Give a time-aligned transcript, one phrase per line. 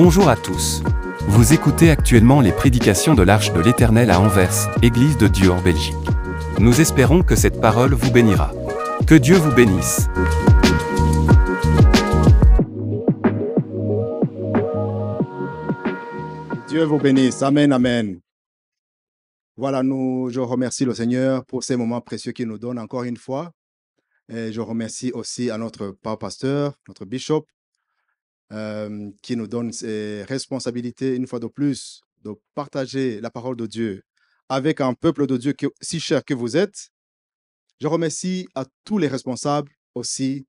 [0.00, 0.80] Bonjour à tous.
[1.26, 5.60] Vous écoutez actuellement les prédications de l'Arche de l'Éternel à Anvers, Église de Dieu en
[5.60, 5.96] Belgique.
[6.60, 8.52] Nous espérons que cette parole vous bénira.
[9.08, 10.06] Que Dieu vous bénisse.
[16.68, 17.42] Dieu vous bénisse.
[17.42, 18.20] Amen, amen.
[19.56, 23.16] Voilà, nous, je remercie le Seigneur pour ces moments précieux qu'il nous donne encore une
[23.16, 23.50] fois.
[24.28, 27.46] Et je remercie aussi à notre pasteur, notre bishop,
[28.52, 33.66] euh, qui nous donne ses responsabilités une fois de plus de partager la parole de
[33.66, 34.02] Dieu
[34.48, 36.90] avec un peuple de Dieu si cher que vous êtes.
[37.80, 40.46] Je remercie à tous les responsables aussi,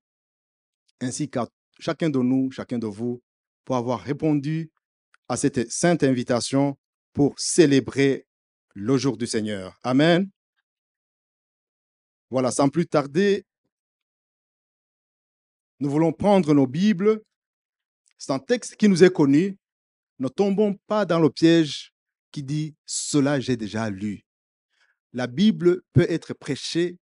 [1.00, 1.46] ainsi qu'à
[1.78, 3.22] chacun de nous, chacun de vous,
[3.64, 4.70] pour avoir répondu
[5.28, 6.76] à cette sainte invitation
[7.12, 8.26] pour célébrer
[8.74, 9.78] le jour du Seigneur.
[9.82, 10.30] Amen.
[12.30, 13.44] Voilà, sans plus tarder,
[15.80, 17.22] nous voulons prendre nos Bibles.
[18.20, 19.56] C'est un texte qui nous est connu.
[20.18, 21.94] Ne tombons pas dans le piège
[22.30, 24.26] qui dit Cela j'ai déjà lu.
[25.14, 26.98] La Bible peut être prêchée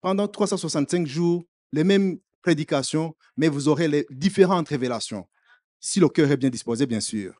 [0.00, 5.28] pendant 365 jours, les mêmes prédications, mais vous aurez les différentes révélations,
[5.78, 7.38] si le cœur est bien disposé, bien sûr.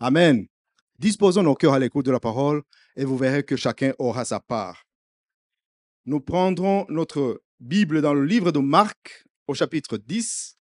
[0.00, 0.46] Amen.
[0.98, 2.62] Disposons nos cœurs à l'écoute de la parole
[2.96, 4.84] et vous verrez que chacun aura sa part.
[6.06, 10.55] Nous prendrons notre Bible dans le livre de Marc au chapitre 10.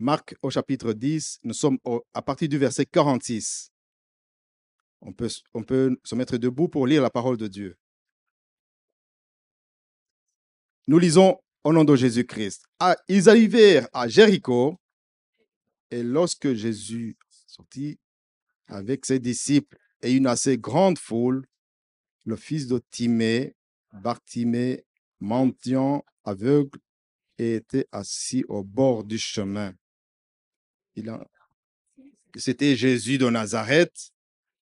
[0.00, 1.78] Marc au chapitre 10, nous sommes
[2.14, 3.70] à partir du verset 46.
[5.02, 7.76] On peut, se mettre debout pour lire la parole de Dieu.
[10.88, 12.64] Nous lisons au nom de Jésus-Christ.
[12.78, 14.80] Ah, ils arrivèrent à Jéricho
[15.90, 17.98] et lorsque Jésus sortit
[18.68, 21.46] avec ses disciples et une assez grande foule,
[22.24, 23.54] le fils de Timée,
[23.92, 24.82] Bartimée,
[25.20, 26.78] mendiant aveugle,
[27.36, 29.74] était assis au bord du chemin.
[32.36, 34.12] C'était Jésus de Nazareth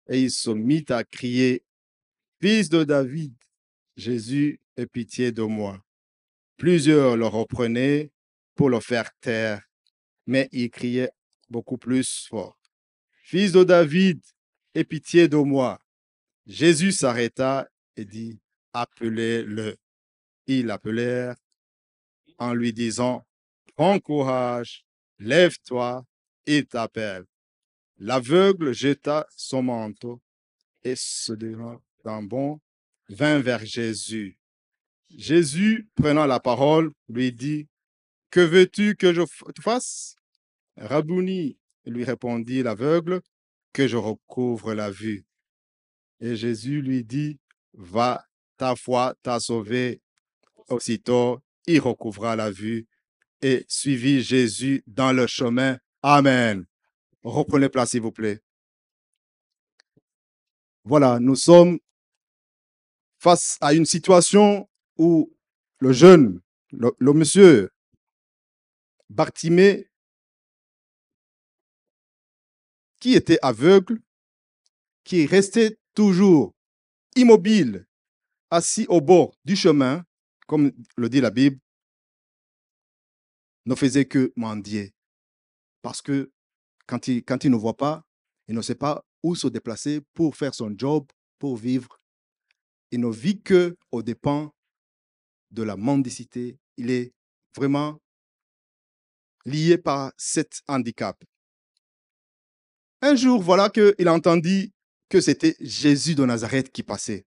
[0.08, 1.64] et il se mit à crier,
[2.40, 3.34] Fils de David,
[3.96, 5.84] Jésus, aie pitié de moi.
[6.56, 8.12] Plusieurs le reprenaient
[8.54, 9.62] pour le faire taire,
[10.26, 11.10] mais il criait
[11.50, 12.56] beaucoup plus fort.
[13.22, 14.20] Fils de David,
[14.74, 15.80] aie pitié de moi.
[16.46, 18.38] Jésus s'arrêta et dit,
[18.72, 19.76] appelez-le.
[20.46, 21.36] Ils l'appelèrent
[22.38, 23.26] en lui disant,
[23.74, 24.86] prends courage,
[25.18, 26.06] lève-toi,
[26.48, 27.24] il t'appelle.
[27.98, 30.20] L'aveugle jeta son manteau
[30.82, 31.32] et se
[32.04, 32.60] d'un bon
[33.08, 34.38] vint vers Jésus.
[35.10, 37.68] Jésus, prenant la parole, lui dit,
[38.30, 39.22] Que veux-tu que je
[39.60, 40.16] fasse
[40.76, 43.20] Rabouni, lui répondit l'aveugle,
[43.72, 45.24] que je recouvre la vue.
[46.20, 47.38] Et Jésus lui dit,
[47.72, 48.24] Va,
[48.56, 50.00] ta foi t'a sauvé.
[50.68, 52.86] Aussitôt, il recouvra la vue
[53.40, 55.78] et suivit Jésus dans le chemin.
[56.02, 56.64] Amen.
[57.22, 58.40] Reprenez place, s'il vous plaît.
[60.84, 61.78] Voilà, nous sommes
[63.18, 65.36] face à une situation où
[65.80, 67.70] le jeune, le, monsieur
[69.10, 69.90] Bartimée,
[73.00, 74.00] qui était aveugle,
[75.04, 76.54] qui restait toujours
[77.16, 77.86] immobile,
[78.50, 80.04] assis au bord du chemin,
[80.46, 81.58] comme le dit la Bible,
[83.66, 84.94] ne faisait que mendier.
[85.88, 86.30] Parce que
[86.86, 88.04] quand il, quand il ne voit pas,
[88.46, 91.06] il ne sait pas où se déplacer pour faire son job,
[91.38, 91.98] pour vivre.
[92.90, 94.52] Il ne vit que aux dépens
[95.50, 96.58] de la mendicité.
[96.76, 97.14] Il est
[97.56, 97.98] vraiment
[99.46, 101.24] lié par cet handicap.
[103.00, 104.74] Un jour, voilà qu'il entendit
[105.08, 107.24] que c'était Jésus de Nazareth qui passait.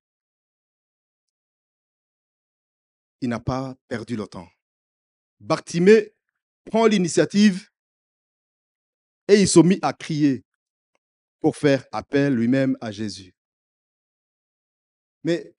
[3.21, 4.49] Il n'a pas perdu le temps.
[5.39, 6.13] Bartimée
[6.65, 7.70] prend l'initiative
[9.27, 10.43] et il se mit à crier
[11.39, 13.33] pour faire appel lui-même à Jésus.
[15.23, 15.53] Mais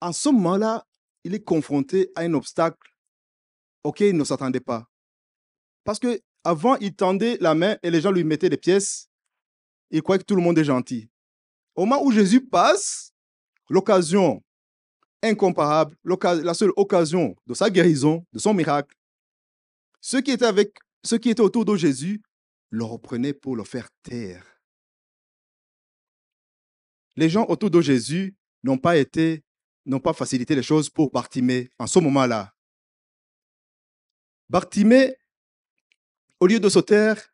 [0.00, 0.86] en ce moment-là,
[1.24, 2.94] il est confronté à un obstacle
[3.84, 4.88] auquel il ne s'attendait pas.
[5.84, 9.08] Parce que avant, il tendait la main et les gens lui mettaient des pièces.
[9.90, 11.10] Il croyait que tout le monde est gentil.
[11.74, 13.12] Au moment où Jésus passe,
[13.68, 14.42] l'occasion
[15.22, 18.96] incomparable, la seule occasion de sa guérison, de son miracle,
[20.00, 22.22] ceux qui étaient avec, ceux qui étaient autour de Jésus
[22.70, 24.44] le reprenaient pour le faire taire.
[27.16, 29.44] Les gens autour de Jésus n'ont pas été
[29.86, 32.54] n'ont pas facilité les choses pour Bartimée en ce moment-là.
[34.48, 35.16] Bartimée,
[36.38, 37.32] au lieu de se taire,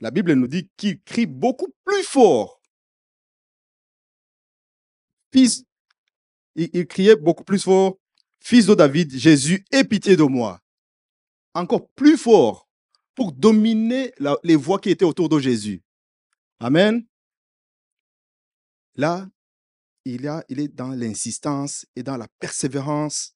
[0.00, 2.60] la Bible nous dit qu'il crie beaucoup plus fort.
[5.32, 5.64] Fils,
[6.54, 7.98] il, criait beaucoup plus fort,
[8.40, 10.60] Fils de David, Jésus, aie pitié de moi.
[11.54, 12.61] Encore plus fort
[13.14, 14.12] pour dominer
[14.42, 15.82] les voix qui étaient autour de Jésus.
[16.60, 17.06] Amen.
[18.94, 19.28] Là,
[20.04, 23.34] il, a, il est dans l'insistance et dans la persévérance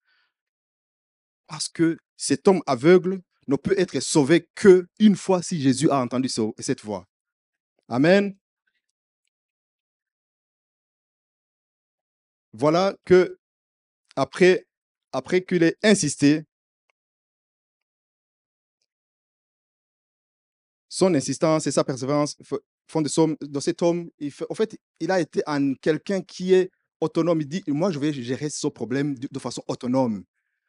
[1.46, 6.00] parce que cet homme aveugle ne peut être sauvé que une fois si Jésus a
[6.00, 7.06] entendu ce- cette voix.
[7.88, 8.36] Amen.
[12.52, 13.38] Voilà que
[14.16, 14.66] après,
[15.12, 16.44] après qu'il ait insisté,
[20.96, 22.36] son insistance et sa persévérance
[22.88, 26.54] font de, son- de cet homme, il en fait, il a été un quelqu'un qui
[26.54, 26.70] est
[27.02, 27.42] autonome.
[27.42, 30.24] Il dit, moi, je vais gérer ce problème de, façon autonome.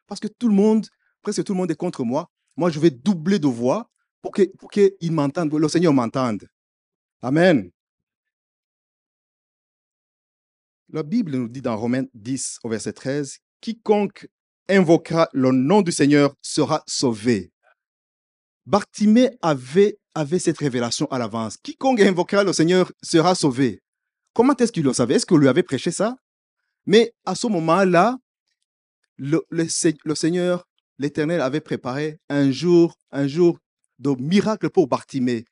[0.06, 0.86] Parce que tout le monde,
[1.22, 2.28] presque tout le monde est contre moi.
[2.58, 3.90] Moi, je vais doubler de voix
[4.20, 6.46] pour que- pour qu'il m'entende, le Seigneur m'entende.
[7.22, 7.70] Amen.
[10.90, 14.28] La Bible nous dit dans Romains 10 au verset 13, quiconque
[14.68, 17.50] invoquera le nom du Seigneur sera sauvé.
[18.66, 21.56] Bartimée avait, avait cette révélation à l'avance.
[21.56, 23.80] Quiconque invoquera le Seigneur sera sauvé.
[24.34, 25.14] Comment est-ce qu'il le savait?
[25.14, 26.16] Est-ce qu'on lui avait prêché ça?
[26.86, 28.16] Mais à ce moment-là,
[29.16, 30.66] le, le Se- le Seigneur,
[30.98, 33.58] l'Éternel, avait préparé un jour, un jour
[33.98, 35.44] de miracle pour Bartimée.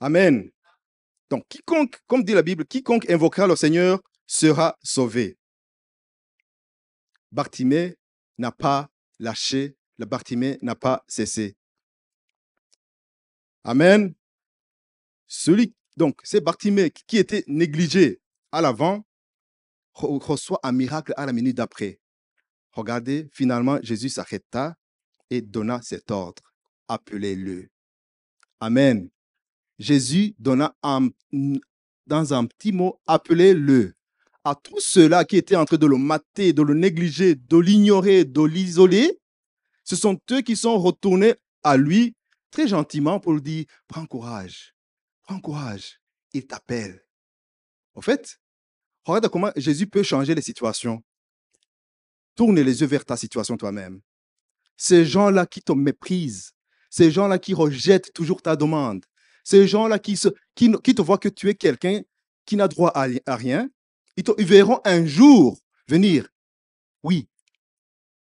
[0.00, 0.50] Amen.
[1.30, 5.38] Donc, quiconque, comme dit la Bible, quiconque invoquera le Seigneur sera sauvé.
[7.30, 7.96] Bartimée
[8.38, 8.88] n'a pas
[9.18, 11.56] lâché, le Bartimée n'a pas cessé.
[13.64, 14.14] Amen.
[15.26, 18.20] Celui, donc, c'est Bartimée qui- était négligé
[18.50, 19.04] à l'avant,
[19.94, 22.00] re- reçoit un miracle à la minute d'après.
[22.72, 24.74] Regardez, finalement, Jésus s'arrêta
[25.30, 26.42] et donna cet ordre.
[26.88, 27.68] Appelez-le.
[28.60, 29.08] Amen.
[29.78, 30.74] Jésus donna
[32.06, 33.94] dans un petit mot, appelez-le.
[34.44, 38.24] À tous ceux-là qui étaient en train de le mater, de le négliger, de l'ignorer,
[38.24, 39.20] de l'isoler,
[39.84, 42.14] ce sont eux qui sont retournés à lui
[42.52, 44.76] très gentiment pour lui dire, prends courage,
[45.22, 46.00] prends courage,
[46.32, 47.04] il t'appelle.
[47.94, 48.38] En fait,
[49.04, 51.02] regarde comment Jésus peut changer les situations.
[52.36, 54.00] Tourne les yeux vers ta situation toi-même.
[54.76, 56.52] Ces gens-là qui te méprisent,
[56.88, 59.04] ces gens-là qui rejettent toujours ta demande,
[59.44, 62.02] ces gens-là qui, te voient que tu es quelqu'un
[62.46, 63.68] qui n'a droit à, rien,
[64.16, 65.58] ils, ils verront un jour
[65.88, 66.28] venir.
[67.02, 67.28] Oui,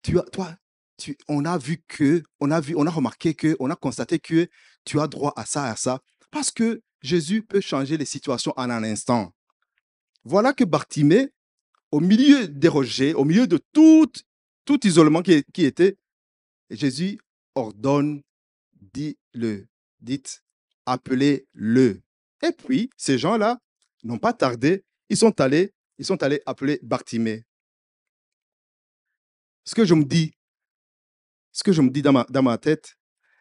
[0.01, 0.55] tu as, toi,
[1.27, 4.47] on a vu que, on a vu, on a remarqué que, on a constaté que
[4.85, 6.01] tu as droit à ça, à ça,
[6.31, 9.33] parce que Jésus peut changer les situations en un instant.
[10.23, 11.29] Voilà que Bartimée,
[11.91, 14.11] au milieu des rejets, au milieu de tout,
[14.65, 15.97] tout isolement qui, qui était,
[16.69, 17.19] Jésus
[17.55, 18.21] ordonne,
[18.93, 19.67] dit-le,
[20.01, 20.43] dites,
[20.85, 22.01] appelez-le.
[22.43, 23.59] Et puis, ces gens-là
[24.03, 27.43] n'ont pas tardé, ils sont allés, ils sont allés appeler Bartimée.
[29.65, 30.33] Ce que je me dis,
[31.59, 32.95] ce que je me dis dans ma, tête,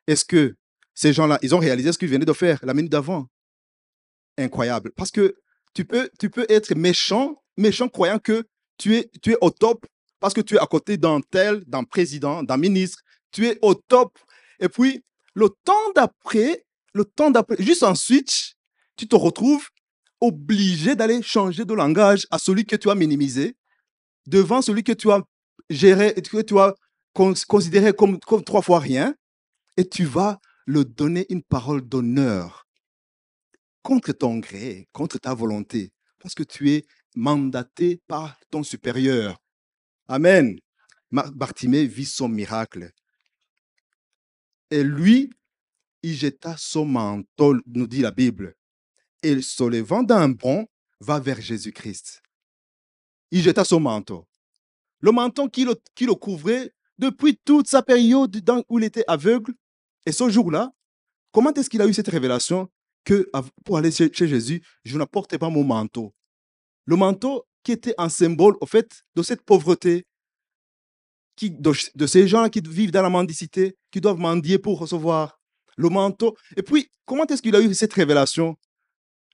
[0.09, 0.57] est-ce que
[0.93, 3.29] ces gens-là, ils ont réalisé ce qu'ils venaient de faire la minute d'avant?
[4.37, 4.91] Incroyable.
[4.97, 5.37] Parce que
[5.73, 6.11] tu peux,
[6.49, 8.45] être méchant, méchant croyant que
[8.77, 9.87] tu es, tu es au top
[10.19, 13.03] parce que tu es à côté d'un tel, d'un président, d'un ministre.
[13.31, 14.19] Tu es au top.
[14.59, 15.05] Et puis,
[15.35, 16.65] le temps d'après,
[16.95, 18.55] le temps d'après, juste en switch,
[18.97, 19.69] tu te retrouves
[20.21, 23.57] obligé d'aller changer de langage à celui que tu as minimisé
[24.27, 25.23] devant celui que tu as
[25.71, 26.75] géré, que tu as
[27.47, 29.15] considéré comme, trois fois rien,
[29.77, 32.67] et tu vas le donner une parole d'honneur
[33.83, 36.85] contre ton gré, contre ta volonté, parce que tu es
[37.17, 39.39] mandaté par ton supérieur.
[40.09, 40.59] Amen.
[41.11, 42.91] Bartimée vit son miracle.
[44.71, 45.31] Et lui,
[46.03, 48.55] il jeta son manteau, nous dit la Bible,
[49.23, 50.67] et se levant d'un bond,
[51.01, 52.23] va vers Jésus-Christ.
[53.31, 54.27] Il jeta son manteau.
[55.01, 58.37] Le manteau qui le, qui le couvrait depuis toute sa période
[58.69, 59.55] où il était aveugle.
[60.07, 60.71] Et ce jour-là,
[61.33, 62.69] comment est-ce qu'il a eu cette révélation
[63.05, 63.31] que
[63.65, 66.15] pour aller chez, Jésus, je n'apportais pas mon manteau?
[66.85, 70.07] Le manteau qui était un symbole, au fait, de cette pauvreté,
[71.37, 75.39] qui, de, ces gens qui vivent dans la mendicité, qui doivent mendier pour recevoir
[75.77, 76.37] le manteau.
[76.57, 78.57] Et puis, comment est-ce qu'il a eu cette révélation?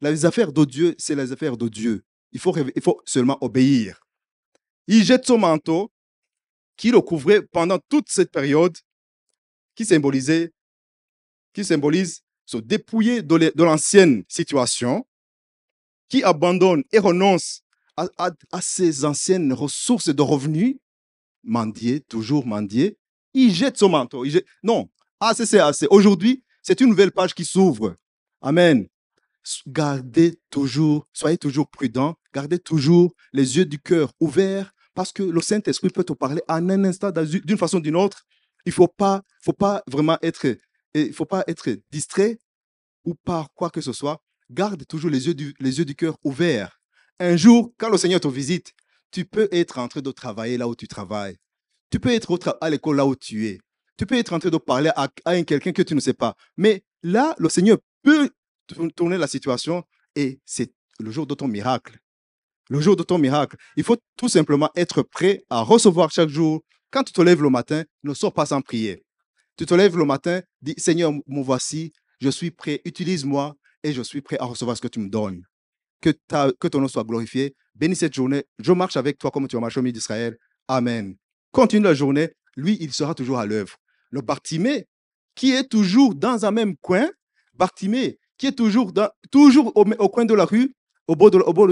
[0.02, 2.04] Les affaires de Dieu, c'est les affaires de Dieu.
[2.32, 4.00] Il faut seulement obéir.
[4.86, 5.93] Il jette son manteau
[6.76, 8.76] qui le couvrait pendant toute cette période,
[9.74, 10.52] qui symbolisait,
[11.52, 15.06] qui symbolise se dépouiller de l'ancienne situation,
[16.08, 17.62] qui abandonne et renonce
[17.96, 20.76] à, ses anciennes ressources de revenus,
[21.42, 22.98] mendier, toujours mendier,
[23.34, 24.24] il jette son manteau.
[24.24, 24.88] jette- Non,
[25.20, 25.86] assez, c'est assez.
[25.90, 27.96] Aujourd'hui, c'est une nouvelle page qui s'ouvre.
[28.40, 28.86] Amen.
[29.66, 35.40] Gardez toujours, soyez toujours prudents, gardez toujours les yeux du cœur ouverts parce que le
[35.40, 38.24] Saint-Esprit peut te parler en un instant d'une façon ou d'une autre.
[38.64, 39.22] Il ne faut pas,
[39.86, 40.56] vraiment être
[40.94, 42.38] il faut pas être distrait
[43.04, 44.22] ou par quoi que ce soit.
[44.50, 46.80] Garde toujours les yeux du, les cœur ouverts.
[47.18, 48.72] Un jour, quand le Seigneur te visite,
[49.10, 51.36] tu peux être en train de travailler là où tu travailles.
[51.90, 53.58] Tu peux être à l'école là où tu es.
[53.96, 56.14] Tu peux être en train de parler à, à un quelqu'un que tu ne sais
[56.14, 56.34] pas.
[56.56, 58.30] Mais là, le Seigneur peut
[58.66, 59.84] tour- tourner la situation
[60.16, 61.98] et c'est le jour de ton miracle.
[62.70, 63.56] Le jour de ton miracle.
[63.76, 66.62] Il faut tout simplement être prêt à recevoir chaque jour.
[66.90, 69.02] Quand tu te lèves le matin, ne sors pas sans prier.
[69.56, 74.02] Tu te lèves le matin, dis Seigneur, me voici, je suis prêt, utilise-moi et je
[74.02, 75.42] suis prêt à recevoir ce que tu me donnes.
[76.00, 77.54] Que, ta- que ton nom soit glorifié.
[77.74, 78.44] Bénis cette journée.
[78.58, 80.36] Je marche avec toi comme tu as marché au milieu d'Israël.
[80.68, 81.16] Amen.
[81.52, 82.30] Continue la journée.
[82.56, 83.76] Lui, il sera toujours à l'œuvre.
[84.10, 84.86] Le Bartimée,
[85.34, 87.10] qui est toujours dans un même coin,
[87.54, 88.92] Bartimée, qui est toujours,
[89.30, 90.74] toujours au, coin de la rue,
[91.08, 91.68] au bord, de, au bord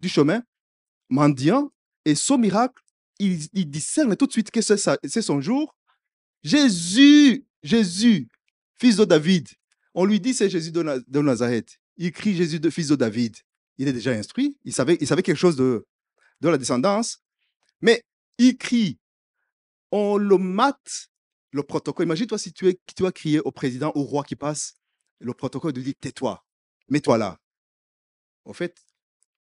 [0.00, 0.42] du chemin,
[1.08, 1.72] mendiant,
[2.04, 2.82] et son miracle,
[3.18, 5.74] il, discerne tout de suite que c'est son jour.
[6.42, 8.28] Jésus, Jésus,
[8.78, 9.48] fils de David.
[9.94, 11.78] On lui dit c'est Jésus de, de Nazareth.
[11.96, 13.36] Il crie Jésus, de, fils de David.
[13.78, 14.58] Il est déjà instruit.
[14.64, 15.86] Il savait, il savait quelque chose de,
[16.40, 17.18] de la descendance.
[17.80, 18.02] Mais
[18.38, 18.98] il crie.
[19.90, 21.08] On le mate.
[21.52, 22.06] Le protocole.
[22.06, 24.74] Imagine-toi si tu, es, tu dois crier au président, au roi qui passe.
[25.20, 26.44] Le protocole lui dit tais-toi.
[26.88, 27.38] Mets-toi là.
[28.44, 28.76] En fait,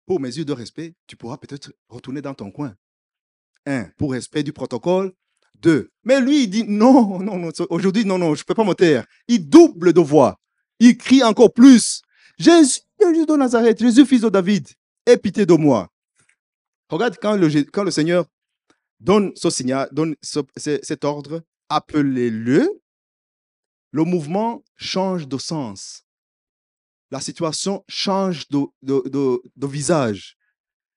[0.07, 2.73] pour mesure de respect, tu pourras peut-être retourner dans ton coin.
[3.67, 5.13] Un, pour respect du protocole.
[5.59, 5.91] Deux.
[6.03, 8.73] Mais lui, il dit non, non, non, aujourd'hui, non, non, je ne peux pas me
[8.73, 9.05] taire.
[9.27, 10.39] Il double de voix.
[10.79, 12.01] Il crie encore plus.
[12.39, 14.67] Jésus, Jésus de Nazareth, Jésus, fils de David,
[15.05, 15.89] aie pitié de moi.
[16.89, 18.25] Regarde quand le, quand le Seigneur
[18.99, 22.69] donne ce signal, donne ce- ce- cet ordre, appelez-le,
[23.91, 26.03] le mouvement change de sens.
[27.11, 30.37] La situation change de, visage.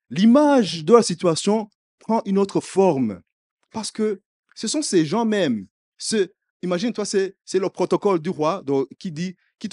[0.09, 1.69] L'image de la situation
[2.01, 3.23] prend une autre forme.
[3.71, 4.21] Parce que
[4.55, 5.67] ce sont ces gens même.
[5.99, 6.31] Ce,
[6.63, 8.63] Imagine-toi, c'est le protocole du roi
[8.99, 9.69] qui dit, qui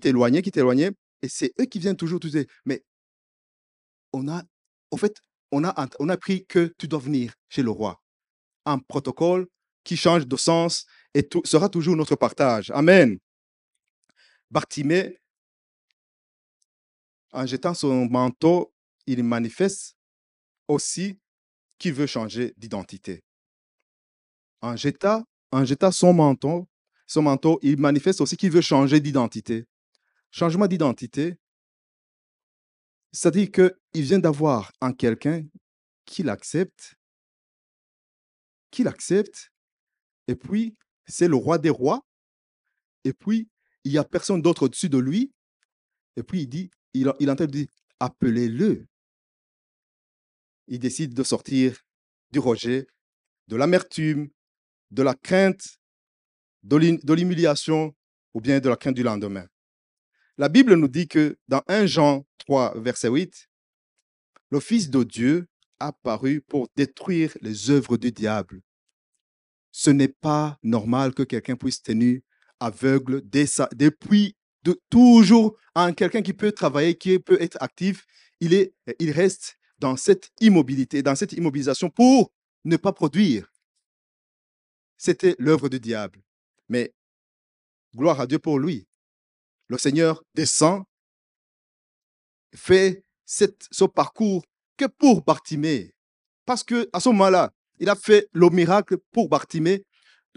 [0.00, 2.82] t'éloignait, qui t'éloignait, et c'est eux qui viennent toujours te dire, mais
[4.12, 4.42] on a,
[4.90, 5.16] en fait,
[5.52, 8.00] on a, on a appris que tu dois venir chez le roi.
[8.64, 9.46] Un protocole
[9.84, 12.70] qui change de sens et sera toujours notre partage.
[12.70, 13.18] Amen.
[14.50, 15.18] Bartimée,
[17.32, 18.72] en jetant son manteau,
[19.06, 19.96] il manifeste
[20.66, 21.18] aussi
[21.78, 23.24] qu'il veut changer d'identité.
[24.60, 25.24] En jetant,
[25.92, 26.68] son manteau,
[27.06, 29.64] son manteau, il manifeste aussi qu'il veut changer d'identité.
[30.30, 31.38] Changement d'identité,
[33.12, 35.42] c'est-à-dire qu'il vient d'avoir en quelqu'un
[36.04, 36.96] qu'il accepte,
[38.70, 39.50] qu'il accepte,
[40.26, 42.06] et puis c'est le roi des rois,
[43.04, 43.48] et puis
[43.84, 45.32] il n'y a personne d'autre au-dessus de lui,
[46.16, 46.70] et puis il dit,
[47.00, 47.66] il, il entend dire,
[48.00, 48.86] appelez-le.
[50.66, 51.78] Il décide de sortir
[52.30, 52.86] du rejet,
[53.48, 54.28] de l'amertume,
[54.90, 55.78] de la crainte,
[56.62, 57.94] de l'hum- de l'humiliation
[58.34, 59.46] ou bien de la crainte du lendemain.
[60.36, 63.48] La Bible nous dit que dans 1 Jean 3, verset 8,
[64.50, 65.46] le Fils de Dieu
[65.80, 68.60] a paru pour détruire les œuvres du diable.
[69.70, 72.20] Ce n'est pas normal que quelqu'un puisse tenir
[72.60, 73.22] aveugle
[73.74, 78.06] depuis de, toujours en quelqu'un qui peut travailler, qui peut être actif.
[78.40, 82.32] Il, est, il reste dans cette immobilité, dans cette immobilisation pour
[82.64, 83.50] ne pas produire.
[84.96, 86.20] C'était l'œuvre du diable.
[86.68, 86.92] Mais
[87.96, 88.86] gloire à Dieu pour lui.
[89.68, 90.84] Le Seigneur descend,
[92.54, 94.44] fait cette- ce parcours
[94.76, 95.94] que pour Bartimée.
[96.46, 99.84] Parce que à ce moment-là, il a fait le miracle pour Bartimée.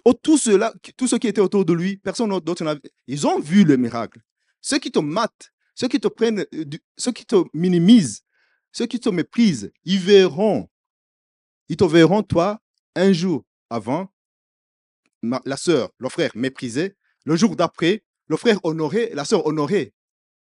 [0.05, 2.81] Oh, Tous ceux-là, tous ceux qui étaient autour de lui, personne d'autre n'avait.
[3.07, 4.19] Ils ont vu le miracle.
[4.61, 6.65] Ceux qui te matent, ceux qui te prennent, euh,
[6.97, 8.23] ceux qui te minimisent,
[8.71, 10.69] ceux qui te méprisent, ils verront.
[11.69, 12.59] Ils te verront, toi,
[12.95, 14.11] un jour avant,
[15.45, 19.93] la sœur, le frère méprisé, le jour d'après, le frère honoré, la sœur honorée.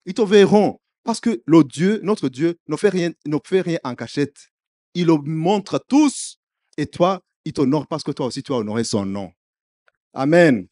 [0.05, 4.49] Ils te verront parce que notre Dieu, ne fait rien, ne fait rien en cachette.
[4.95, 6.39] Il le montre à tous
[6.77, 9.33] et toi, il t'honore parce que toi aussi, tu as honoré son nom.
[10.19, 10.67] Amen.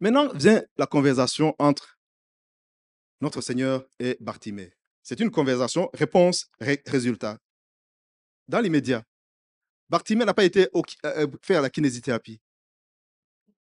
[0.00, 1.98] Maintenant vient la conversation entre
[3.20, 4.72] notre Seigneur et Bartimée.
[5.02, 7.36] C'est une conversation réponse-résultat.
[8.48, 9.04] Dans l'immédiat,
[9.90, 12.40] Bartimée n'a pas été au- euh, faire la kinésithérapie.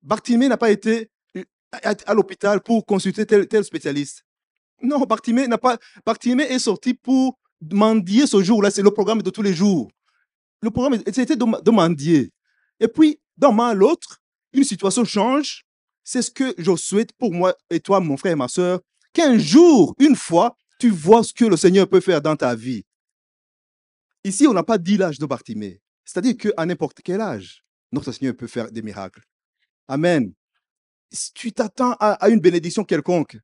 [0.04, 4.24] Bartimée n'a pas été euh, à, l'hôpital pour consulter tel, spécialiste.
[4.84, 5.80] Non, Bartimée n'a pas.
[6.06, 8.70] Bartimée est sorti pour mendier ce jour-là.
[8.70, 9.90] C'est le programme de tous les jours.
[10.62, 12.30] Le programme, c'était de, de.
[12.80, 14.19] Et puis, d'un moment à l'autre,
[14.53, 15.65] une situation change.
[16.03, 18.79] C'est ce que je souhaite pour moi et toi, mon frère et ma soeur,
[19.13, 22.86] qu'un jour, une fois, tu vois ce que le Seigneur peut faire dans ta vie.
[24.24, 25.82] Ici, on n'a pas dit l'âge de Bartimée.
[26.06, 29.22] C'est-à-dire qu'à n'importe quel âge, notre Seigneur peut faire des miracles.
[29.88, 30.34] Amen.
[31.12, 33.38] si tu t'attends à, une bénédiction quelconque,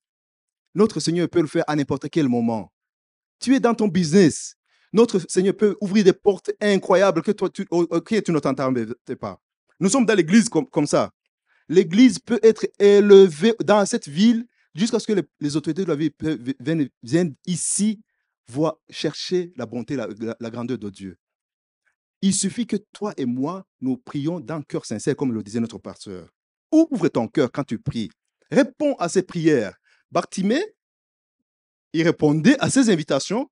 [0.75, 2.71] notre Seigneur peut le faire à n'importe quel moment.
[3.39, 4.55] Tu es dans ton business.
[4.93, 8.85] Notre Seigneur peut ouvrir des portes incroyables que tu, ne t'attendais
[9.19, 9.41] pas.
[9.79, 11.11] Nous sommes dans l'église comme, ça.
[11.67, 16.11] L'église peut être élevée dans cette ville jusqu'à ce que les, autorités de la ville
[16.59, 18.01] viennent, viennent ici
[18.47, 21.17] voir, chercher la bonté, la, grandeur de Dieu.
[22.21, 25.79] Il suffit que toi et moi, nous prions d'un cœur sincère, comme le disait notre
[25.79, 26.29] pasteur.
[26.71, 28.09] Ouvre ton cœur quand tu pries.
[28.51, 29.77] Réponds à ces prières.
[30.11, 30.63] Bartimée,
[31.93, 33.49] il répondait à ces invitations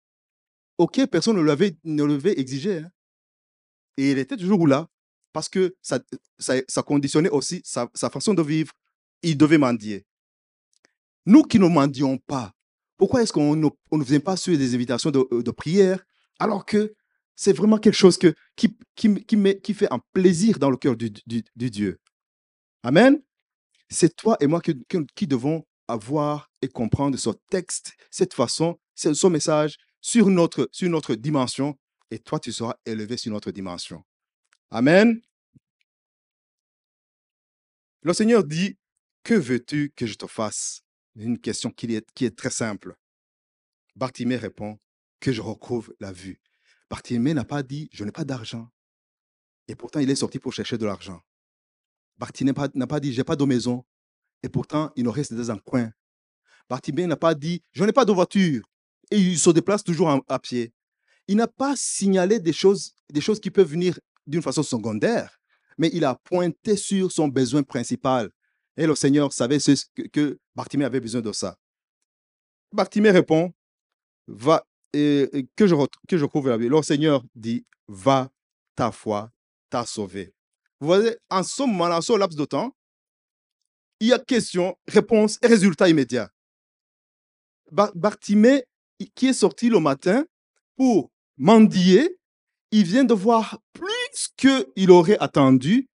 [0.77, 2.80] auxquelles personne ne l'avait ne l'avait exigé.
[2.80, 2.92] hein.
[3.98, 4.89] Et il était toujours là
[5.34, 6.00] parce que ça,
[6.84, 8.72] conditionnait aussi sa, façon de vivre.
[9.24, 10.06] Il devait mendier.
[11.25, 12.54] Nous qui ne mendions pas,
[12.98, 16.04] pourquoi est-ce qu'on ne, on ne vient pas sur des invitations de, de prière
[16.40, 16.94] alors que
[17.36, 20.96] c'est vraiment quelque chose que, qui, qui, qui, qui fait un plaisir dans le cœur
[20.96, 21.12] du,
[21.56, 22.00] Dieu
[22.84, 23.22] Amen?
[23.90, 24.72] C'est toi et moi que-
[25.16, 31.16] qui devons avoir et comprendre ce texte, cette façon, ce- message sur notre, sur notre
[31.16, 31.78] dimension.
[32.12, 34.04] Et toi, tu seras élevé sur notre dimension.
[34.75, 35.22] Amen.
[38.01, 38.75] Le Seigneur dit,
[39.22, 40.82] que veux-tu que je te fasse?
[41.15, 42.96] Une question qui est, qui est très simple.
[43.96, 44.80] Bartimée répond,
[45.20, 46.42] que je retrouve la vue.
[46.89, 48.68] Bartimée n'a pas dit, je n'ai pas d'argent.
[49.68, 51.22] Et pourtant, il est sorti pour chercher de l'argent.
[52.18, 53.86] Bartimée n'a pas, dit, j'ai pas de maison.
[54.42, 55.92] Et pourtant, il nous reste dans un coin.
[56.68, 58.68] Bartimée n'a pas dit, je n'ai pas de voiture.
[59.12, 60.74] Et il se déplace toujours en- à pied.
[61.27, 65.39] Il n'a pas signalé des choses, des choses qui peuvent venir d'une façon secondaire,
[65.77, 68.32] mais il a pointé sur son besoin principal.
[68.77, 71.58] Et le Seigneur savait que, que Bartimée avait besoin de ça.
[72.72, 73.53] Bartimée répond,
[74.27, 75.75] va, que, je,
[76.08, 76.70] que je couvre la vie.
[76.70, 78.32] Le Seigneur dit, va,
[78.75, 79.32] ta foi
[79.70, 80.34] t'a sauvé.
[80.80, 82.76] Vous voyez, en ce moment, en ce laps de temps,
[84.00, 86.30] il y a question, réponse et résultat immédiat.
[87.71, 88.65] Bar- Bartimée,
[89.15, 90.26] qui est sorti le matin
[90.76, 92.17] pour mendier,
[92.71, 93.88] il vient de voir plus
[94.38, 95.88] qu'il aurait attendu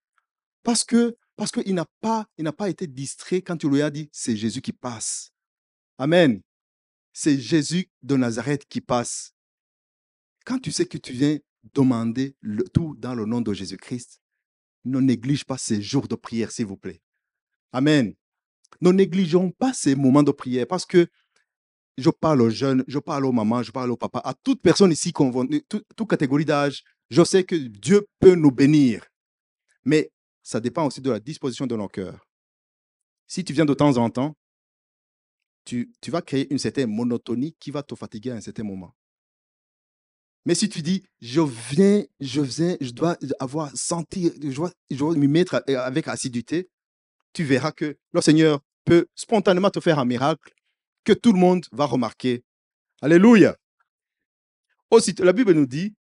[0.64, 3.90] parce que parce qu'il n'a pas il n'a pas été distrait quand tu lui as
[3.90, 5.32] dit c'est Jésus qui passe.
[5.98, 6.42] Amen.
[7.14, 9.34] C'est Jésus de Nazareth qui passe.
[10.46, 11.38] Quand tu sais que tu viens
[11.74, 14.22] demander le tout dans le nom de Jésus-Christ,
[14.86, 17.02] ne néglige pas ces jours de prière, s'il vous plaît.
[17.72, 18.14] Amen.
[18.82, 21.08] Ne négligeons pas ces moments de prière parce que
[21.98, 24.92] je parle aux jeunes, je parle aux mamans, je parle aux papas, à toute personne
[24.92, 26.84] ici, toute, toute catégorie d'âge.
[27.10, 29.06] Je sais que Dieu peut nous bénir,
[29.84, 30.12] mais
[30.44, 32.28] ça dépend aussi de la disposition de nos cœurs.
[33.28, 34.36] Si tu viens de temps en temps,
[35.66, 38.96] tu, vas créer une certaine monotonie qui va te fatiguer à un certain moment.
[40.46, 45.04] Mais si tu dis, je viens, je viens, je dois avoir senti, je dois, je
[45.20, 46.70] m'y mettre a- avec assiduité,
[47.34, 50.52] tu verras que le Seigneur peut spontanément te faire un miracle
[51.04, 52.44] que tout le monde va remarquer.
[53.02, 53.56] Alléluia.
[54.90, 55.94] Aussi, la Bible nous dit,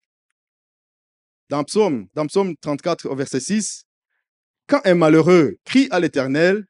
[1.49, 3.85] dans Psaume, dans Psaume 34, au verset 6,
[4.67, 6.65] quand un malheureux crie à l'Éternel,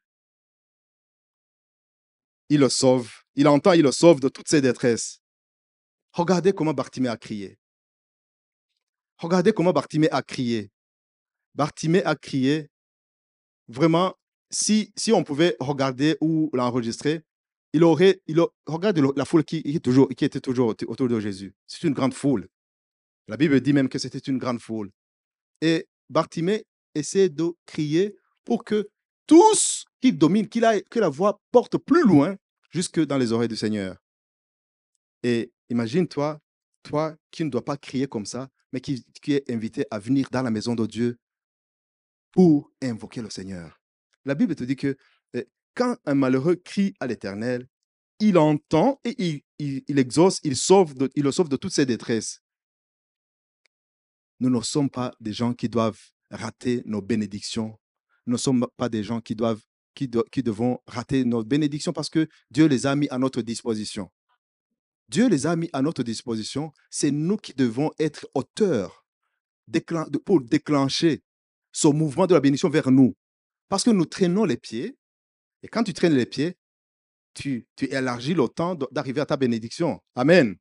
[2.48, 3.12] il le sauve.
[3.36, 5.20] Il entend, il le sauve de toutes ses détresses.
[6.12, 7.58] Regardez comment Bartimée a crié.
[9.18, 10.70] Regardez comment Bartimée a crié.
[11.54, 12.70] Bartimée a crié.
[13.68, 14.14] Vraiment,
[14.50, 17.22] si, si on pouvait regarder ou l'enregistrer,
[17.72, 21.20] il aurait, il regarde la foule qui, est toujours, qui était toujours auto- autour de
[21.20, 21.54] Jésus.
[21.68, 22.48] C'est une grande foule.
[23.28, 24.90] La Bible dit même que c'était une grande foule.
[25.60, 28.88] Et Bartimée essaie de crier pour que
[29.26, 32.36] tous qui dominent, a- que la voix porte plus loin
[32.70, 33.96] jusque dans les oreilles du Seigneur.
[35.22, 36.40] Et imagine-toi,
[36.82, 40.28] toi qui ne dois pas crier comme ça, mais qui, qui est invité à venir
[40.32, 41.18] dans la maison de Dieu
[42.32, 43.78] pour invoquer le Seigneur.
[44.24, 44.96] La Bible te dit que
[45.36, 47.66] euh, quand un malheureux crie à l'Éternel,
[48.18, 51.72] il entend et il, il- il exauce, il, sauve de- il le sauve de toutes
[51.72, 52.40] ses détresses.
[54.40, 56.00] Nous ne sommes pas des gens qui doivent
[56.30, 57.78] rater nos bénédictions.
[58.26, 59.62] Nous ne sommes pas des gens qui doivent
[59.94, 64.10] qui, qui devons rater nos bénédictions parce que Dieu les a mis à notre disposition.
[65.08, 66.72] Dieu les a mis à notre disposition.
[66.88, 69.04] C'est nous qui devons être auteurs
[70.24, 71.22] pour déclencher
[71.72, 73.16] ce mouvement de la bénédiction vers nous.
[73.68, 74.96] Parce que nous traînons les pieds.
[75.62, 76.56] Et quand tu traînes les pieds,
[77.34, 80.00] tu, tu élargis le temps d'arriver à ta bénédiction.
[80.14, 80.56] Amen.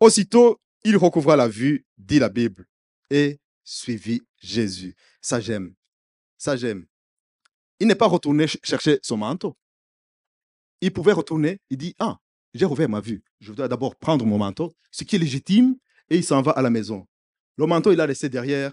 [0.00, 2.66] Aussitôt, il recouvra la vue, dit la Bible,
[3.10, 4.94] et suivit Jésus.
[5.20, 5.74] Ça, j'aime.
[6.36, 6.86] Ça, j'aime.
[7.80, 9.56] Il n'est pas retourné ch- chercher son manteau.
[10.80, 11.60] Il pouvait retourner.
[11.70, 12.18] Il dit, ah,
[12.54, 13.22] j'ai rouvert ma vue.
[13.40, 15.76] Je dois d'abord prendre mon manteau, ce qui est légitime,
[16.10, 17.06] et il s'en va à la maison.
[17.56, 18.72] Le manteau, il l'a laissé derrière.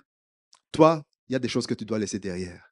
[0.72, 2.72] Toi, il y a des choses que tu dois laisser derrière.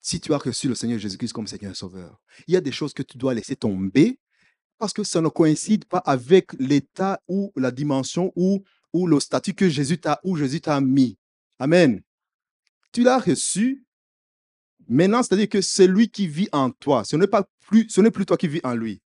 [0.00, 2.72] si tu as reçu le Seigneur Jésus-Christ comme Seigneur et Sauveur, il y a des
[2.72, 4.18] choses que tu dois laisser tomber
[4.82, 9.54] parce que ça ne coïncide pas avec l'état ou la dimension ou, ou le statut
[9.54, 11.16] que Jésus t'a ou Jésus t'a mis.
[11.60, 12.02] Amen.
[12.90, 13.86] Tu l'as reçu.
[14.88, 17.04] Maintenant, c'est-à-dire que c'est lui qui vit en toi.
[17.04, 19.00] Ce n'est pas plus, ce n'est plus toi qui vis en lui.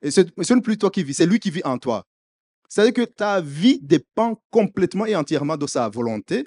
[0.00, 2.06] Et ce, n'est plus toi qui vis, c'est lui qui vit en toi.
[2.68, 6.46] C'est-à-dire que ta vie dépend complètement et entièrement de sa volonté.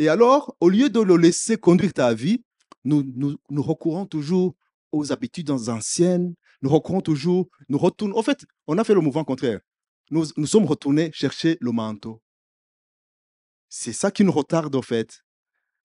[0.00, 2.42] Et alors, au lieu de le laisser conduire ta vie,
[2.82, 4.56] nous, nous recourons toujours
[4.92, 8.16] aux habitudes anciennes, nous recourons toujours, nous retournons.
[8.16, 9.60] En fait, on a fait le mouvement contraire.
[10.10, 12.22] Nous, nous sommes retournés chercher le manteau.
[13.68, 15.22] C'est ça qui nous retarde, en fait.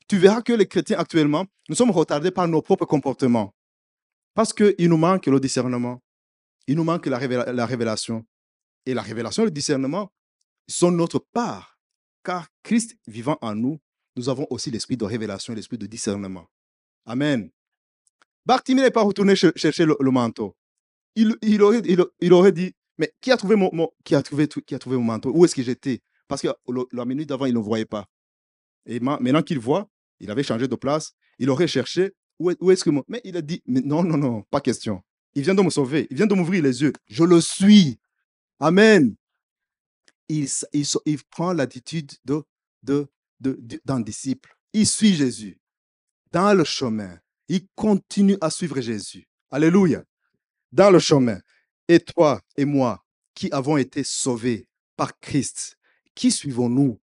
[0.08, 3.54] Tu verras que les chrétiens actuellement, nous sommes retardés par nos propres comportements.
[4.34, 6.02] Parce qu'il nous manque le discernement.
[6.68, 7.20] Il nous manque la,
[7.54, 8.26] la révélation.
[8.86, 10.12] Et la révélation et le discernement
[10.68, 11.80] sont notre part.
[12.24, 13.80] Car Christ vivant en nous,
[14.15, 16.48] nous avons aussi l'esprit de révélation et l'esprit de discernement.
[17.06, 17.52] Amen.
[18.45, 20.55] Bartimée n'est pas retourné chercher le, manteau.
[21.15, 21.81] Il, il, aurait,
[22.19, 23.71] il, aurait, dit, mais qui a trouvé mon,
[24.03, 25.31] qui a trouvé, qui a trouvé mon manteau?
[25.34, 26.01] Où est-ce que j'étais?
[26.27, 26.49] Parce que
[26.91, 28.08] la minute d'avant, il ne voyait pas.
[28.86, 32.89] Et maintenant qu'il voit, il avait changé de place, il aurait cherché, où, est-ce que.
[33.08, 35.01] Mais il a dit, mais non, non, non, pas question.
[35.34, 36.93] Il vient de me sauver, il vient de m'ouvrir les yeux.
[37.08, 37.99] Je le suis.
[38.60, 39.15] Amen.
[40.29, 42.43] Il, il, il prend l'attitude de,
[42.84, 43.08] de,
[43.86, 44.55] d'un disciple.
[44.73, 45.60] Il suit Jésus
[46.31, 47.19] dans le chemin.
[47.47, 49.27] Il continue à suivre Jésus.
[49.51, 50.03] Alléluia.
[50.71, 51.39] Dans le chemin.
[51.88, 53.03] Et toi et moi,
[53.34, 55.77] qui avons été sauvés par Christ,
[56.15, 56.99] qui suivons-nous?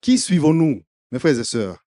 [0.00, 1.84] Qui suivons-nous, mes frères et sœurs?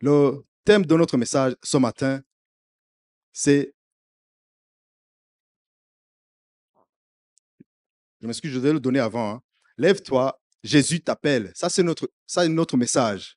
[0.00, 2.22] Le thème de notre message ce matin,
[3.32, 3.74] c'est
[8.20, 9.34] Je m'excuse, je vais le donner avant.
[9.34, 9.42] Hein.
[9.78, 11.52] Lève-toi, Jésus t'appelle.
[11.54, 13.36] Ça, c'est notre, ça, notre message.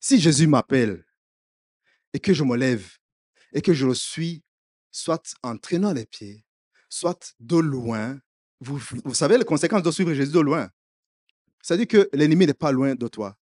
[0.00, 1.04] Si Jésus m'appelle
[2.12, 2.88] et que je me lève
[3.52, 4.42] et que je le suis,
[4.90, 6.44] soit en traînant les pieds,
[6.88, 8.18] soit de loin,
[8.60, 10.70] vous, vous savez les conséquences de suivre Jésus de loin.
[11.62, 13.36] C'est-à-dire que l'ennemi n'est pas loin de toi.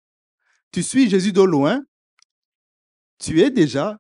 [0.72, 1.84] Tu suis Jésus de loin,
[3.20, 4.00] tu es déjà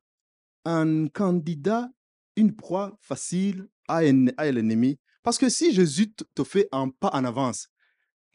[0.65, 1.89] un candidat,
[2.35, 3.97] une proie facile à,
[4.37, 7.67] à l'ennemi parce que si Jésus te fait un pas en avance,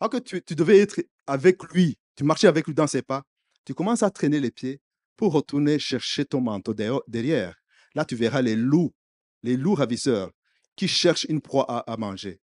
[0.00, 3.22] alors que tu, devais être avec lui, tu marchais avec lui dans ses pas,
[3.66, 4.80] tu commences à traîner les pieds
[5.16, 6.74] pour retourner chercher ton manteau
[7.06, 7.54] derrière.
[7.94, 8.94] Là, tu verras les loups,
[9.42, 10.30] les loups ravisseurs
[10.74, 12.40] qui cherchent une proie à, manger.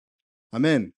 [0.53, 0.93] Amen.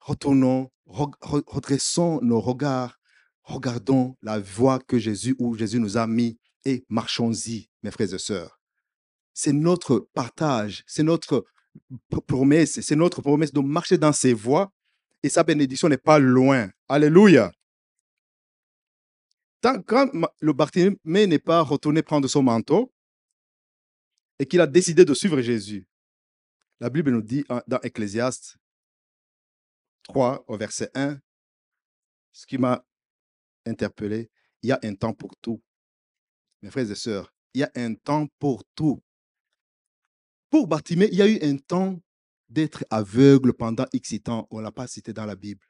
[0.00, 2.98] Retournons, redressons nos regards,
[3.44, 8.18] regardons la voie que Jésus, où Jésus nous a mis et marchons-y, mes frères et
[8.18, 8.60] sœurs.
[9.32, 11.44] C'est notre partage, c'est notre
[12.26, 14.72] promesse, c'est notre promesse de marcher dans ses voies
[15.22, 16.70] et sa bénédiction n'est pas loin.
[16.88, 17.52] Alléluia.
[19.86, 22.92] quand le Bartimée n'est pas retourné prendre son manteau
[24.38, 25.86] et qu'il a décidé de suivre Jésus,
[26.80, 28.58] la Bible nous dit dans Ecclésiaste
[30.04, 31.20] 3 au verset 1,
[32.32, 32.84] ce qui m'a
[33.64, 34.30] interpellé,
[34.62, 35.62] il y a un temps pour tout.
[36.62, 39.00] Mes frères et sœurs, il y a un temps pour tout.
[40.50, 42.00] Pour Bartimée, il y a eu un temps
[42.52, 44.46] d'être aveugle pendant X temps.
[44.50, 45.64] On ne l'a pas cité dans la Bible.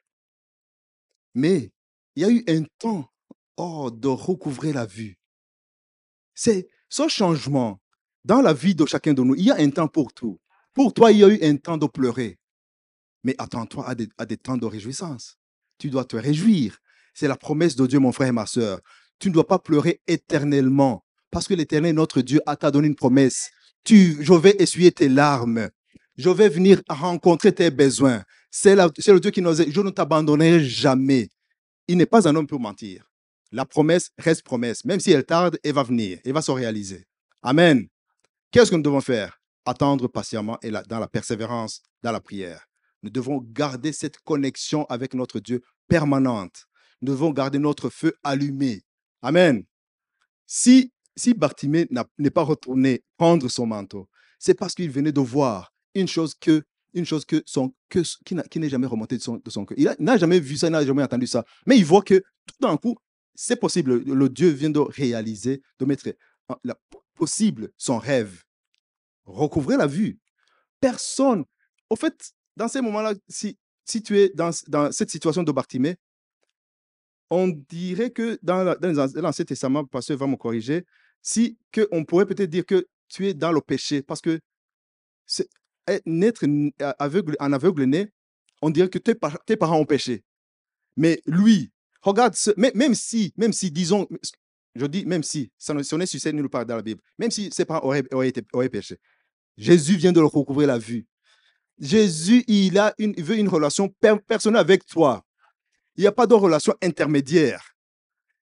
[1.33, 1.71] Mais
[2.15, 3.09] il y a eu un temps
[3.57, 5.17] oh, de recouvrer la vue.
[6.35, 7.81] C'est ce changement
[8.23, 9.35] dans la vie de chacun de nous.
[9.35, 10.39] Il y a un temps pour tout.
[10.73, 12.39] Pour toi, il y a eu un temps de pleurer.
[13.23, 15.37] Mais attends-toi à des, à des temps de réjouissance.
[15.77, 16.77] Tu dois te réjouir.
[17.13, 18.79] C'est la promesse de Dieu, mon frère et ma soeur.
[19.19, 21.05] Tu ne dois pas pleurer éternellement.
[21.31, 23.51] Parce que l'éternel, notre Dieu, a t'a donné une promesse
[23.83, 25.69] tu, je vais essuyer tes larmes.
[26.15, 28.23] Je vais venir rencontrer tes besoins.
[28.51, 31.29] C'est le Dieu qui nous dit, je ne t'abandonnerai jamais.
[31.87, 33.09] Il n'est pas un homme pour mentir.
[33.51, 34.85] La promesse reste promesse.
[34.85, 37.05] Même si elle tarde, elle va venir, elle va se réaliser.
[37.41, 37.87] Amen.
[38.51, 39.39] Qu'est-ce que nous devons faire?
[39.65, 42.65] Attendre patiemment et dans la persévérance, dans la prière.
[43.01, 46.65] Nous devons garder cette connexion avec notre Dieu permanente.
[47.01, 48.81] Nous devons garder notre feu allumé.
[49.21, 49.63] Amen.
[50.45, 55.72] Si si Bartimée n'est pas retourné prendre son manteau, c'est parce qu'il venait de voir
[55.95, 59.49] une chose que une chose que son que, qui n'est jamais remontée de son, de
[59.49, 59.77] son cœur.
[59.79, 61.43] Il n'a jamais vu ça, il n'a jamais entendu ça.
[61.65, 62.95] Mais il voit que tout d'un coup,
[63.33, 64.03] c'est possible.
[64.03, 66.07] Le Dieu vient de réaliser, de mettre
[66.63, 66.77] la,
[67.15, 68.43] possible son rêve.
[69.25, 70.19] Recouvrer la vue.
[70.79, 71.45] Personne.
[71.89, 75.95] Au fait, dans ces moments-là, si, si tu es dans, dans cette situation de Bartimée,
[77.29, 78.75] on dirait que dans
[79.15, 80.85] l'Ancien Testament, le pasteur va me corriger,
[81.21, 84.39] si que on pourrait peut-être dire que tu es dans le péché, parce que
[86.05, 86.45] naître
[86.99, 88.09] aveugle, en aveugle né,
[88.61, 89.15] on dirait que tes,
[89.55, 90.23] parents ont péché.
[90.95, 94.07] Mais lui, Regarde, même, si, même si, disons,
[94.75, 97.31] je dis même si, ça si on est succès nulle part dans la Bible, même
[97.31, 98.97] si ses parents auraient, été, péché,
[99.55, 101.07] Jésus vient de leur recouvrir la vue.
[101.79, 105.23] Jésus, il, a une, il veut une relation per- personnelle avec toi.
[105.95, 107.73] Il n'y a pas de relation intermédiaire.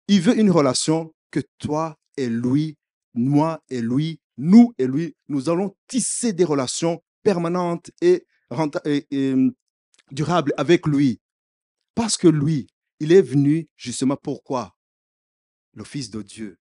[0.06, 2.76] Il veut une relation que toi et lui,
[3.12, 8.24] moi et lui, nous et lui, nous allons tisser des relations permanentes et,
[9.10, 9.52] et- hum,
[10.10, 11.20] durables avec lui.
[11.94, 12.66] Parce que lui,
[13.00, 14.62] il est venu justement pourquoi?
[15.74, 16.56] Le Fils de Dieu.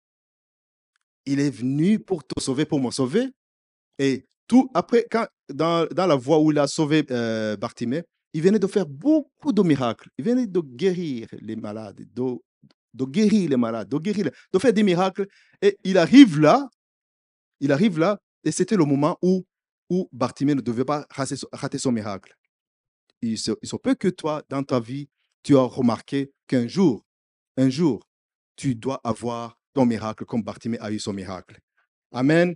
[1.26, 3.26] Il est venu pour te sauver, pour me sauver.
[3.98, 5.26] Et tout, après, quand,
[5.62, 8.04] dans, dans la voie où il a sauvé euh, Bartimée,
[8.34, 10.10] il venait de faire beaucoup de miracles.
[10.18, 12.26] Il venait de guérir les malades, de,
[12.94, 15.28] de guérir les malades, de guérir, de faire des miracles.
[15.62, 16.70] Et il arrive là,
[17.62, 19.46] il arrive là, et c'était le moment où,
[19.90, 22.36] où Bartimée ne devait pas rater son, miracle.
[23.22, 25.10] Il se, peut que toi, dans ta vie,
[25.44, 27.06] tu as remarqué qu'un jour,
[27.58, 28.08] un jour,
[28.56, 31.60] tu dois avoir ton miracle comme Bartimée a eu son miracle.
[32.12, 32.56] Amen.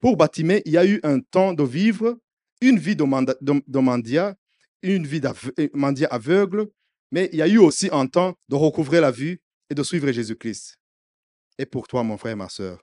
[0.00, 2.18] Pour Bartimée, il y a eu un temps de vivre,
[2.60, 4.34] une vie de, de- de mendiant,
[4.82, 6.68] une vie d'ave- euh, mendiant aveugle,
[7.10, 10.10] mais il y a eu aussi un temps de recouvrer la vue et de suivre
[10.10, 10.78] Jésus-Christ.
[11.58, 12.80] Et pour toi, mon frère, ma soeur,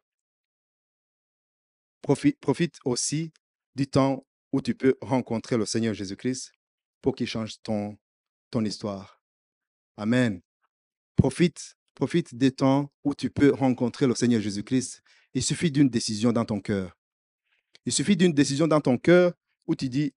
[2.01, 3.31] profite aussi
[3.75, 6.53] du temps où tu peux rencontrer le Seigneur Jésus-Christ
[7.01, 7.97] pour qu'il change ton,
[8.63, 9.21] histoire.
[9.97, 10.41] Amen.
[11.17, 15.03] Profite, profite des temps où tu peux rencontrer le Seigneur Jésus-Christ.
[15.33, 16.97] Il suffit d'une décision dans ton cœur.
[17.85, 19.33] Il suffit d'une décision dans ton cœur
[19.67, 20.13] où tu dis,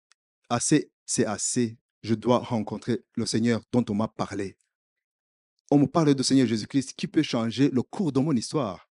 [0.48, 1.76] assez, c'est assez.
[2.04, 4.56] Je dois rencontrer le Seigneur dont on m'a parlé.
[5.70, 8.88] On me parle du Seigneur Jésus-Christ qui peut changer le cours de mon histoire.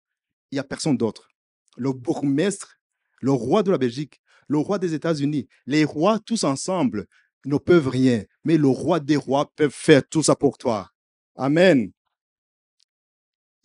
[0.51, 1.27] Il n'y a personne d'autre.
[1.75, 2.79] Le bourgmestre,
[3.19, 7.05] le roi de la Belgique, le roi des États-Unis, les rois tous ensemble
[7.45, 10.89] ne peuvent rien, mais le roi des rois peut faire tout ça pour toi.
[11.35, 11.91] Amen.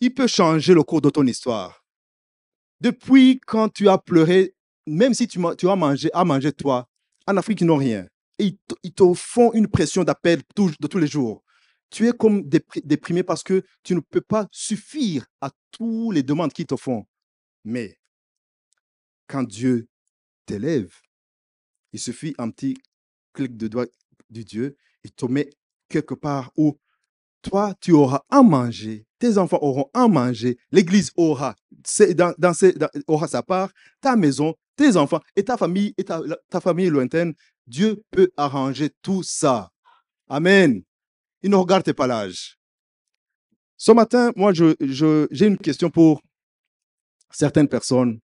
[0.01, 1.83] Il peut changer le cours de ton histoire.
[2.81, 4.55] Depuis quand tu as pleuré,
[4.87, 6.87] même si tu, as mangé, à manger toi,
[7.27, 8.07] en Afrique, ils n'ont rien.
[8.37, 11.43] Et ils, te- ils te font une pression d'appel de tous les jours.
[11.89, 16.23] Tu es comme dépri- déprimé parce que tu ne peux pas suffire à toutes les
[16.23, 17.05] demandes qu'ils te font.
[17.65, 17.99] Mais
[19.27, 19.87] quand Dieu
[20.49, 20.91] t'élève,
[21.93, 22.75] il suffit un petit
[23.33, 23.85] clic de doigt
[24.31, 25.47] du Dieu, il te met
[25.87, 26.75] quelque part où
[27.43, 31.55] toi, tu auras à manger, tes enfants auront à manger, l'Église aura,
[32.15, 32.51] dans, dans
[33.07, 37.33] aura sa part, ta maison, tes enfants et ta famille et ta, famille lointaine.
[37.67, 39.69] Dieu peut arranger tout ça.
[40.27, 40.81] Amen.
[41.43, 42.57] Il ne regarde pas l'âge.
[43.77, 46.21] Ce matin, moi, j'ai une question pour
[47.29, 48.19] certaines personnes.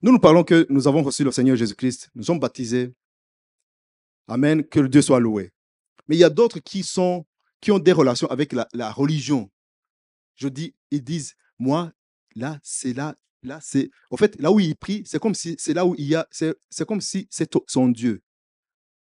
[0.00, 2.94] Nous nous parlons que nous avons reçu le Seigneur Jésus-Christ, nous sommes baptisés.
[4.28, 5.52] Amen, que Dieu soit loué.
[6.06, 7.26] Mais il y a d'autres qui sont
[7.60, 9.50] qui ont des relations avec la, religion.
[10.36, 11.92] Je dis, ils disent, moi,
[12.36, 13.90] là, c'est là, là, c'est.
[14.10, 16.28] En fait, là où ils prient, c'est comme si c'est là où il y a,
[16.30, 18.22] c'est c'est comme si c'est son Dieu.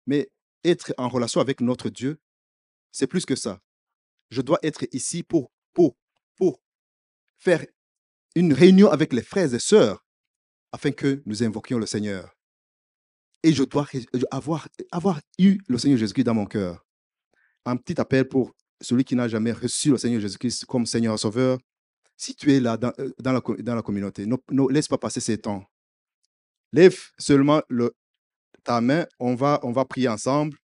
[0.07, 0.31] Mais
[0.63, 2.19] être en relation avec notre Dieu,
[2.91, 3.61] c'est plus que ça.
[4.31, 5.95] Je dois être ici pour, pour,
[6.35, 6.59] pour
[7.37, 7.63] faire
[8.35, 10.06] une réunion avec les frères et sœurs
[10.77, 12.35] afin que nous invoquions le Seigneur.
[13.41, 13.87] Et je dois
[14.29, 16.85] avoir, avoir eu le Seigneur Jésus-Christ dans mon cœur.
[17.65, 21.57] Un petit appel pour celui qui n'a jamais reçu le Seigneur Jésus-Christ comme Seigneur Sauveur.
[22.15, 25.65] Si tu es là dans, euh, la, communauté, ne, laisse pas passer ces temps.
[26.71, 27.95] Lève seulement le,
[28.63, 30.57] ta main, on va, on va prier ensemble.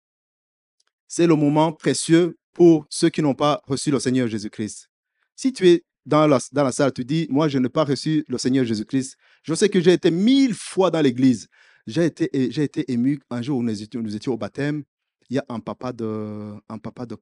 [1.07, 4.89] C'est le moment précieux pour ceux qui n'ont pas reçu le Seigneur Jésus-Christ.
[5.37, 8.25] Si tu es dans la, dans la salle, tu dis, moi, je n'ai pas reçu
[8.27, 9.15] le Seigneur Jésus-Christ.
[9.43, 11.47] Je sais que j'ai été mille fois dans l'église.
[11.87, 14.83] J'ai été, j'ai été ému un jour où nous étions, nous étions au baptême.
[15.29, 17.17] Il y a un papa de, un papa de,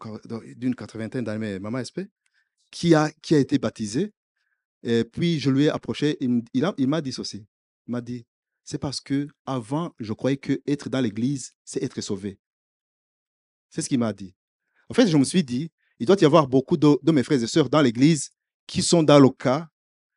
[0.56, 2.02] d'une quatre-vingtaine d'années, maman SP,
[2.72, 4.12] qui a, qui a été baptisé.
[4.84, 6.18] Et puis, je lui ai approché.
[6.54, 7.46] Il a- il m'a dit ceci.
[7.88, 8.26] Il m'a dit,
[8.64, 12.40] c'est parce que avant, je croyais que être dans l'église, c'est être sauvé.
[13.70, 14.34] C'est ce qu'il m'a dit.
[14.90, 17.42] En fait, je me suis dit, il doit y avoir beaucoup de, de mes frères
[17.42, 18.32] et sœurs dans l'église
[18.68, 19.68] qui sont dans le cas,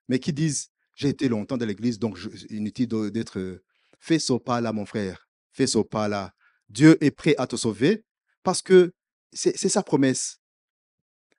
[0.08, 0.70] mais qui disent,
[1.02, 2.18] j'ai été longtemps dans l'église, donc
[2.50, 3.38] inutile d'être...
[3.38, 3.62] euh,
[3.98, 5.28] Fais ce pas-là, mon frère.
[5.52, 6.32] Fais ce pas-là.
[6.68, 8.04] Dieu est prêt à te sauver
[8.42, 8.92] parce que
[9.32, 10.38] c'est c'est sa promesse.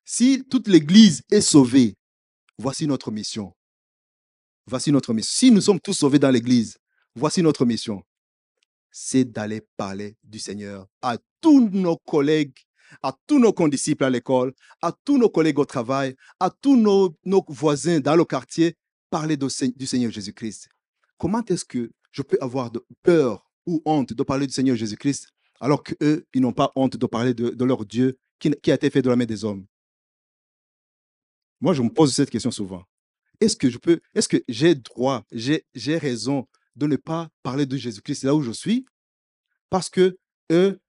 [0.06, 1.96] Si toute l'église est sauvée,
[2.58, 3.54] voici notre mission.
[4.66, 5.34] Voici notre mission.
[5.40, 6.78] Si nous sommes tous sauvés dans l'église,
[7.16, 8.02] voici notre mission.
[8.92, 12.58] C'est d'aller parler du Seigneur à tous nos collègues,
[13.02, 17.14] à tous nos condisciples à l'école, à tous nos collègues au travail, à tous nos,
[17.26, 18.78] nos voisins dans le quartier,
[19.14, 20.70] parler du Seigneur Jésus-Christ.
[21.20, 25.28] Comment est-ce que je peux avoir de peur ou honte de parler du Seigneur Jésus-Christ
[25.60, 29.04] alors qu'eux, ils n'ont pas honte de parler de, leur Dieu qui, a été fait
[29.04, 29.68] de la main des hommes?
[31.62, 32.86] Moi, je me pose cette question souvent.
[33.40, 35.64] Est-ce que je peux, est-ce que j'ai droit, j'ai,
[36.00, 38.84] raison de ne pas parler de Jésus-Christ là où je suis?
[39.70, 40.18] Parce que
[40.52, 40.82] eux,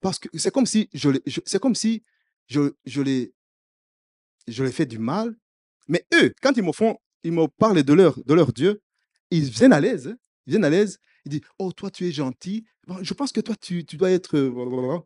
[0.00, 2.02] parce que c'est comme si je, je- c'est comme si
[2.46, 3.34] je, je les,
[4.48, 5.36] je les fais du mal.
[5.88, 8.80] Mais eux, quand ils me font, ils me parlent de leur, de leur Dieu,
[9.30, 10.08] ils viennent à l'aise.
[10.08, 10.16] hein.
[10.46, 10.98] Ils viennent à l'aise.
[11.24, 12.64] Ils disent, oh, toi, tu es gentil.
[13.02, 14.36] Je pense que toi, tu, tu dois être...
[14.36, 15.00] euh.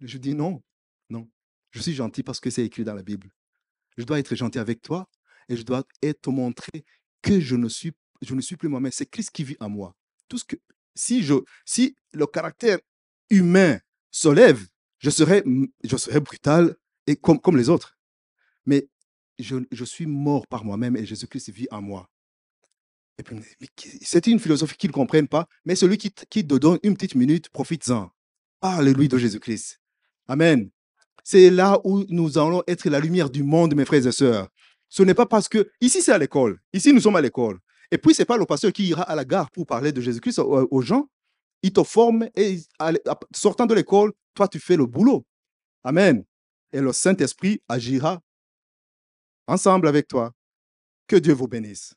[0.00, 0.62] Je dis non,
[1.10, 1.28] non.
[1.72, 3.30] Je suis gentil parce que c'est écrit dans la Bible.
[3.98, 5.08] Je dois être gentil avec toi
[5.50, 6.84] et je dois être te montrer
[7.20, 8.92] que je ne suis, je ne suis plus moi-même.
[8.92, 9.94] C'est Christ qui vit en moi.
[10.28, 10.56] Tout ce que,
[10.94, 11.34] si, je,
[11.66, 12.78] si le caractère
[13.28, 13.78] humain
[14.10, 14.66] se lève,
[15.00, 15.44] je serai,
[15.84, 17.98] je serai brutal et comme, comme les autres.
[18.64, 18.88] Mais
[19.42, 22.08] je, suis mort par moi-même et Jésus-Christ vit en moi.
[23.18, 23.36] Et puis,
[24.02, 27.14] c'est une philosophie qu'ils ne comprennent pas, mais celui qui, qui te donne une petite
[27.14, 28.10] minute, profite-en.
[28.60, 29.80] Parle-lui de Jésus-Christ.
[30.28, 30.70] Amen.
[31.22, 34.48] C'est là où nous allons être la lumière du monde, mes frères et sœurs.
[34.88, 37.58] Ce n'est pas parce que, ici c'est à l'école, ici nous sommes à l'école.
[37.90, 40.00] Et puis, ce n'est pas le pasteur qui ira à la gare pour parler de
[40.00, 41.08] Jésus-Christ aux, aux gens.
[41.62, 42.58] Il te forme et
[43.34, 45.26] sortant de l'école, toi, tu fais le boulot.
[45.84, 46.24] Amen.
[46.72, 48.22] Et le Saint-Esprit agira
[49.50, 50.32] ensemble avec toi.
[51.08, 51.94] Que Dieu vous bénisse.